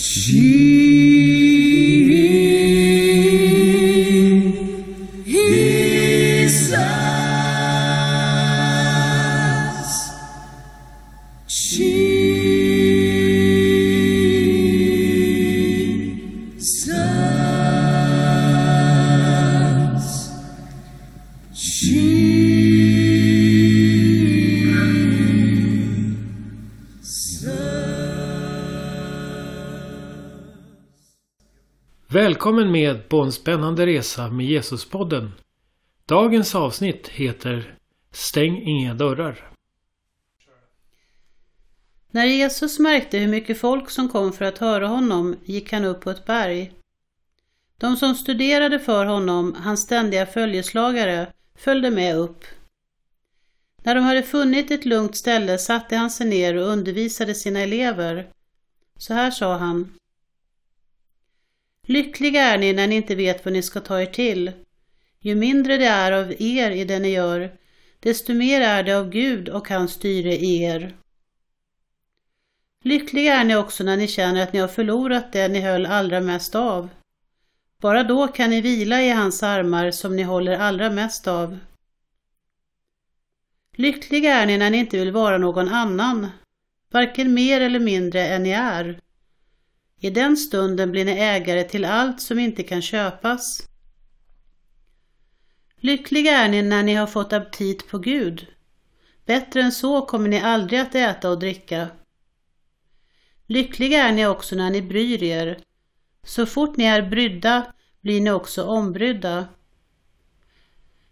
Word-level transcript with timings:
Jesus. 0.00 0.40
Välkommen 32.12 32.70
med 32.70 33.08
på 33.08 33.20
en 33.20 33.32
spännande 33.32 33.86
resa 33.86 34.30
med 34.30 34.46
Jesuspodden. 34.46 35.32
Dagens 36.06 36.54
avsnitt 36.54 37.08
heter 37.08 37.74
Stäng 38.12 38.62
inga 38.62 38.94
dörrar. 38.94 39.50
När 42.10 42.24
Jesus 42.24 42.78
märkte 42.78 43.18
hur 43.18 43.28
mycket 43.28 43.60
folk 43.60 43.90
som 43.90 44.08
kom 44.08 44.32
för 44.32 44.44
att 44.44 44.58
höra 44.58 44.86
honom 44.86 45.36
gick 45.44 45.72
han 45.72 45.84
upp 45.84 46.00
på 46.00 46.10
ett 46.10 46.26
berg. 46.26 46.72
De 47.78 47.96
som 47.96 48.14
studerade 48.14 48.78
för 48.78 49.06
honom, 49.06 49.54
hans 49.54 49.82
ständiga 49.82 50.26
följeslagare, 50.26 51.32
följde 51.58 51.90
med 51.90 52.16
upp. 52.16 52.44
När 53.82 53.94
de 53.94 54.00
hade 54.04 54.22
funnit 54.22 54.70
ett 54.70 54.84
lugnt 54.84 55.16
ställe 55.16 55.58
satte 55.58 55.96
han 55.96 56.10
sig 56.10 56.26
ner 56.26 56.56
och 56.56 56.66
undervisade 56.66 57.34
sina 57.34 57.60
elever. 57.60 58.30
Så 58.98 59.14
här 59.14 59.30
sa 59.30 59.56
han. 59.56 59.99
Lyckliga 61.90 62.42
är 62.42 62.58
ni 62.58 62.72
när 62.72 62.86
ni 62.86 62.94
inte 62.94 63.14
vet 63.14 63.44
vad 63.44 63.52
ni 63.52 63.62
ska 63.62 63.80
ta 63.80 64.00
er 64.00 64.06
till. 64.06 64.52
Ju 65.20 65.34
mindre 65.34 65.76
det 65.76 65.86
är 65.86 66.12
av 66.12 66.32
er 66.38 66.70
i 66.70 66.84
det 66.84 66.98
ni 66.98 67.08
gör, 67.08 67.52
desto 68.00 68.34
mer 68.34 68.60
är 68.60 68.82
det 68.82 68.92
av 68.92 69.10
Gud 69.10 69.48
och 69.48 69.68
hans 69.68 69.92
styre 69.92 70.36
i 70.36 70.62
er. 70.62 70.96
Lyckliga 72.84 73.34
är 73.34 73.44
ni 73.44 73.56
också 73.56 73.84
när 73.84 73.96
ni 73.96 74.08
känner 74.08 74.42
att 74.42 74.52
ni 74.52 74.58
har 74.58 74.68
förlorat 74.68 75.32
det 75.32 75.48
ni 75.48 75.60
höll 75.60 75.86
allra 75.86 76.20
mest 76.20 76.54
av. 76.54 76.88
Bara 77.80 78.02
då 78.02 78.28
kan 78.28 78.50
ni 78.50 78.60
vila 78.60 79.02
i 79.02 79.10
hans 79.10 79.42
armar 79.42 79.90
som 79.90 80.16
ni 80.16 80.22
håller 80.22 80.58
allra 80.58 80.90
mest 80.90 81.28
av. 81.28 81.58
Lyckliga 83.76 84.34
är 84.34 84.46
ni 84.46 84.58
när 84.58 84.70
ni 84.70 84.78
inte 84.78 84.98
vill 84.98 85.12
vara 85.12 85.38
någon 85.38 85.68
annan, 85.68 86.26
varken 86.90 87.34
mer 87.34 87.60
eller 87.60 87.80
mindre 87.80 88.26
än 88.26 88.42
ni 88.42 88.50
är. 88.50 89.00
I 90.00 90.10
den 90.10 90.36
stunden 90.36 90.90
blir 90.90 91.04
ni 91.04 91.12
ägare 91.12 91.64
till 91.64 91.84
allt 91.84 92.20
som 92.20 92.38
inte 92.38 92.62
kan 92.62 92.82
köpas. 92.82 93.68
Lyckliga 95.76 96.38
är 96.38 96.48
ni 96.48 96.62
när 96.62 96.82
ni 96.82 96.94
har 96.94 97.06
fått 97.06 97.32
aptit 97.32 97.88
på 97.88 97.98
Gud. 97.98 98.46
Bättre 99.26 99.62
än 99.62 99.72
så 99.72 100.02
kommer 100.02 100.28
ni 100.28 100.40
aldrig 100.40 100.80
att 100.80 100.94
äta 100.94 101.30
och 101.30 101.38
dricka. 101.38 101.88
Lyckliga 103.46 104.04
är 104.04 104.12
ni 104.12 104.26
också 104.26 104.56
när 104.56 104.70
ni 104.70 104.82
bryr 104.82 105.22
er. 105.22 105.58
Så 106.22 106.46
fort 106.46 106.76
ni 106.76 106.84
är 106.84 107.02
brydda 107.02 107.72
blir 108.00 108.20
ni 108.20 108.30
också 108.30 108.64
ombrydda. 108.64 109.48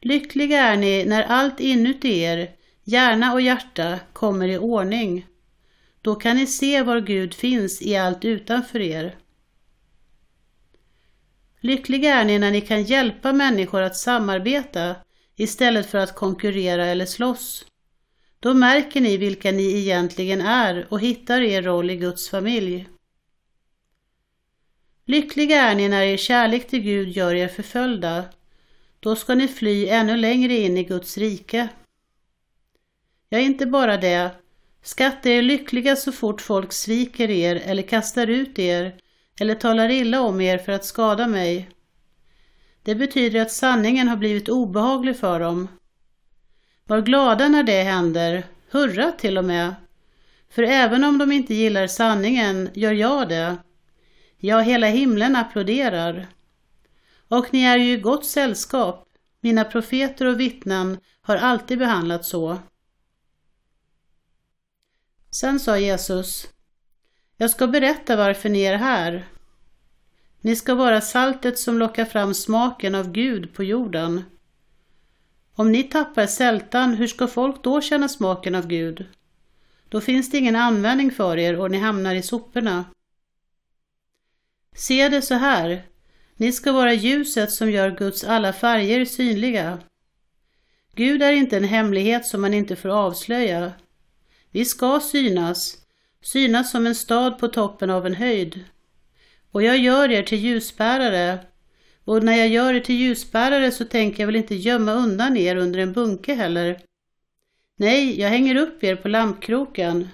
Lyckliga 0.00 0.60
är 0.60 0.76
ni 0.76 1.04
när 1.04 1.22
allt 1.22 1.60
inuti 1.60 2.18
er, 2.18 2.50
hjärna 2.84 3.32
och 3.32 3.40
hjärta, 3.40 3.98
kommer 4.12 4.48
i 4.48 4.58
ordning. 4.58 5.26
Då 6.02 6.14
kan 6.14 6.36
ni 6.36 6.46
se 6.46 6.82
var 6.82 7.00
Gud 7.00 7.34
finns 7.34 7.82
i 7.82 7.96
allt 7.96 8.24
utanför 8.24 8.80
er. 8.80 9.16
Lyckliga 11.60 12.14
är 12.14 12.24
ni 12.24 12.38
när 12.38 12.50
ni 12.50 12.60
kan 12.60 12.82
hjälpa 12.82 13.32
människor 13.32 13.82
att 13.82 13.96
samarbeta 13.96 14.96
istället 15.36 15.90
för 15.90 15.98
att 15.98 16.14
konkurrera 16.14 16.86
eller 16.86 17.06
slåss. 17.06 17.66
Då 18.40 18.54
märker 18.54 19.00
ni 19.00 19.16
vilka 19.16 19.52
ni 19.52 19.78
egentligen 19.78 20.40
är 20.40 20.86
och 20.90 21.00
hittar 21.00 21.40
er 21.40 21.62
roll 21.62 21.90
i 21.90 21.96
Guds 21.96 22.30
familj. 22.30 22.88
Lyckliga 25.04 25.62
är 25.62 25.74
ni 25.74 25.88
när 25.88 26.02
er 26.02 26.16
kärlek 26.16 26.68
till 26.68 26.80
Gud 26.80 27.08
gör 27.08 27.34
er 27.34 27.48
förföljda. 27.48 28.24
Då 29.00 29.16
ska 29.16 29.34
ni 29.34 29.48
fly 29.48 29.88
ännu 29.88 30.16
längre 30.16 30.56
in 30.56 30.78
i 30.78 30.84
Guds 30.84 31.18
rike. 31.18 31.68
Ja, 33.28 33.38
inte 33.38 33.66
bara 33.66 33.96
det, 33.96 34.30
Skatta 34.82 35.30
er 35.30 35.42
lyckliga 35.42 35.96
så 35.96 36.12
fort 36.12 36.40
folk 36.40 36.72
sviker 36.72 37.30
er 37.30 37.56
eller 37.56 37.82
kastar 37.82 38.26
ut 38.26 38.58
er 38.58 38.94
eller 39.40 39.54
talar 39.54 39.88
illa 39.88 40.20
om 40.20 40.40
er 40.40 40.58
för 40.58 40.72
att 40.72 40.84
skada 40.84 41.26
mig. 41.26 41.70
Det 42.82 42.94
betyder 42.94 43.40
att 43.40 43.52
sanningen 43.52 44.08
har 44.08 44.16
blivit 44.16 44.48
obehaglig 44.48 45.16
för 45.16 45.40
dem. 45.40 45.68
Var 46.86 47.00
glada 47.00 47.48
när 47.48 47.62
det 47.62 47.82
händer, 47.82 48.44
hurra 48.70 49.12
till 49.12 49.38
och 49.38 49.44
med. 49.44 49.74
För 50.50 50.62
även 50.62 51.04
om 51.04 51.18
de 51.18 51.32
inte 51.32 51.54
gillar 51.54 51.86
sanningen 51.86 52.68
gör 52.74 52.92
jag 52.92 53.28
det. 53.28 53.56
Ja, 54.38 54.60
hela 54.60 54.86
himlen 54.86 55.36
applåderar. 55.36 56.26
Och 57.28 57.46
ni 57.52 57.62
är 57.62 57.76
ju 57.76 57.92
i 57.92 58.00
gott 58.00 58.26
sällskap. 58.26 59.08
Mina 59.40 59.64
profeter 59.64 60.26
och 60.26 60.40
vittnen 60.40 60.98
har 61.20 61.36
alltid 61.36 61.78
behandlats 61.78 62.28
så. 62.28 62.58
Sen 65.30 65.60
sa 65.60 65.78
Jesus, 65.78 66.48
jag 67.36 67.50
ska 67.50 67.66
berätta 67.66 68.16
varför 68.16 68.48
ni 68.48 68.62
är 68.62 68.76
här. 68.76 69.28
Ni 70.40 70.56
ska 70.56 70.74
vara 70.74 71.00
saltet 71.00 71.58
som 71.58 71.78
lockar 71.78 72.04
fram 72.04 72.34
smaken 72.34 72.94
av 72.94 73.12
Gud 73.12 73.54
på 73.54 73.64
jorden. 73.64 74.24
Om 75.54 75.72
ni 75.72 75.82
tappar 75.82 76.26
sältan, 76.26 76.94
hur 76.94 77.06
ska 77.06 77.26
folk 77.26 77.62
då 77.62 77.80
känna 77.80 78.08
smaken 78.08 78.54
av 78.54 78.66
Gud? 78.66 79.06
Då 79.88 80.00
finns 80.00 80.30
det 80.30 80.38
ingen 80.38 80.56
användning 80.56 81.10
för 81.10 81.36
er 81.36 81.60
och 81.60 81.70
ni 81.70 81.78
hamnar 81.78 82.14
i 82.14 82.22
soporna. 82.22 82.84
Se 84.74 85.08
det 85.08 85.22
så 85.22 85.34
här, 85.34 85.82
ni 86.36 86.52
ska 86.52 86.72
vara 86.72 86.92
ljuset 86.92 87.52
som 87.52 87.70
gör 87.70 87.90
Guds 87.90 88.24
alla 88.24 88.52
färger 88.52 89.04
synliga. 89.04 89.78
Gud 90.94 91.22
är 91.22 91.32
inte 91.32 91.56
en 91.56 91.64
hemlighet 91.64 92.26
som 92.26 92.40
man 92.40 92.54
inte 92.54 92.76
får 92.76 92.88
avslöja. 92.88 93.72
Vi 94.52 94.64
ska 94.64 95.00
synas, 95.00 95.76
synas 96.22 96.70
som 96.70 96.86
en 96.86 96.94
stad 96.94 97.38
på 97.38 97.48
toppen 97.48 97.90
av 97.90 98.06
en 98.06 98.14
höjd. 98.14 98.64
Och 99.50 99.62
jag 99.62 99.78
gör 99.78 100.10
er 100.10 100.22
till 100.22 100.38
ljusbärare, 100.38 101.38
och 102.04 102.24
när 102.24 102.36
jag 102.36 102.48
gör 102.48 102.74
er 102.74 102.80
till 102.80 102.94
ljusbärare 102.94 103.70
så 103.70 103.84
tänker 103.84 104.20
jag 104.20 104.26
väl 104.26 104.36
inte 104.36 104.54
gömma 104.54 104.92
undan 104.92 105.36
er 105.36 105.56
under 105.56 105.78
en 105.78 105.92
bunke 105.92 106.34
heller. 106.34 106.80
Nej, 107.76 108.20
jag 108.20 108.28
hänger 108.28 108.56
upp 108.56 108.84
er 108.84 108.96
på 108.96 109.08
lampkroken. 109.08 110.08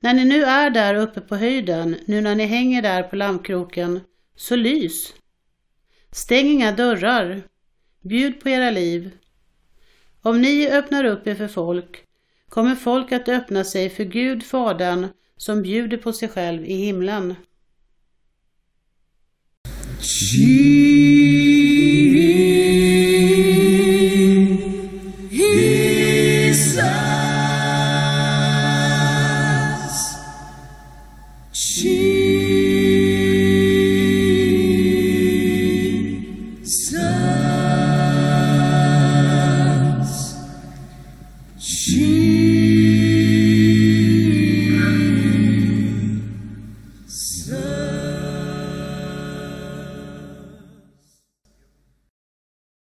När 0.00 0.14
ni 0.14 0.24
nu 0.24 0.44
är 0.44 0.70
där 0.70 0.94
uppe 0.94 1.20
på 1.20 1.36
höjden, 1.36 1.96
nu 2.06 2.20
när 2.20 2.34
ni 2.34 2.44
hänger 2.44 2.82
där 2.82 3.02
på 3.02 3.16
lampkroken, 3.16 4.00
så 4.36 4.56
lys. 4.56 5.14
Stäng 6.10 6.46
inga 6.46 6.72
dörrar. 6.72 7.42
Bjud 8.00 8.40
på 8.40 8.48
era 8.48 8.70
liv. 8.70 9.10
Om 10.22 10.42
ni 10.42 10.70
öppnar 10.70 11.04
upp 11.04 11.26
er 11.26 11.34
för 11.34 11.48
folk, 11.48 12.04
kommer 12.48 12.74
folk 12.74 13.12
att 13.12 13.28
öppna 13.28 13.64
sig 13.64 13.90
för 13.90 14.04
Gud 14.04 14.42
Fadern 14.42 15.08
som 15.36 15.62
bjuder 15.62 15.96
på 15.96 16.12
sig 16.12 16.28
själv 16.28 16.64
i 16.64 16.74
himlen. 16.74 17.34
Jesus. 19.98 21.05